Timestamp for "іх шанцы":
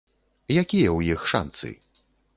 1.17-1.69